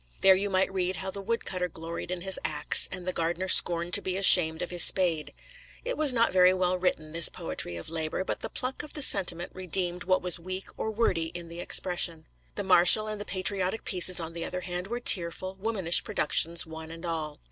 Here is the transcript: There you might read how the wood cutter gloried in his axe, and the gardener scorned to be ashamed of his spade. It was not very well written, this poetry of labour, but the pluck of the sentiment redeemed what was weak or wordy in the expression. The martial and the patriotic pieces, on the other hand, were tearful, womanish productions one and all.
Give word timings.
There 0.21 0.33
you 0.33 0.49
might 0.49 0.73
read 0.73 0.97
how 0.97 1.11
the 1.11 1.21
wood 1.21 1.45
cutter 1.45 1.67
gloried 1.67 2.09
in 2.09 2.21
his 2.21 2.39
axe, 2.43 2.89
and 2.91 3.05
the 3.07 3.13
gardener 3.13 3.47
scorned 3.47 3.93
to 3.93 4.01
be 4.01 4.17
ashamed 4.17 4.63
of 4.63 4.71
his 4.71 4.83
spade. 4.83 5.31
It 5.85 5.95
was 5.95 6.11
not 6.11 6.33
very 6.33 6.55
well 6.55 6.75
written, 6.75 7.11
this 7.11 7.29
poetry 7.29 7.77
of 7.77 7.87
labour, 7.87 8.23
but 8.23 8.39
the 8.39 8.49
pluck 8.49 8.81
of 8.81 8.93
the 8.95 9.03
sentiment 9.03 9.51
redeemed 9.53 10.05
what 10.05 10.23
was 10.23 10.39
weak 10.39 10.69
or 10.75 10.89
wordy 10.89 11.27
in 11.35 11.49
the 11.49 11.59
expression. 11.59 12.25
The 12.55 12.63
martial 12.63 13.07
and 13.07 13.21
the 13.21 13.25
patriotic 13.25 13.83
pieces, 13.83 14.19
on 14.19 14.33
the 14.33 14.43
other 14.43 14.61
hand, 14.61 14.87
were 14.87 14.99
tearful, 14.99 15.55
womanish 15.61 16.03
productions 16.03 16.65
one 16.65 16.89
and 16.89 17.05
all. 17.05 17.39